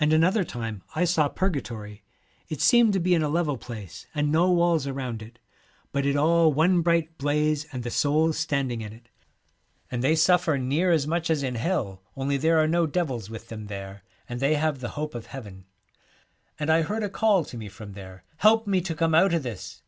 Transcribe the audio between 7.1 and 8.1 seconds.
blaze, and the